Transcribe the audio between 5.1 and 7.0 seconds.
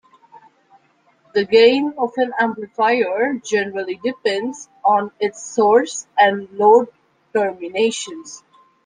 its source and load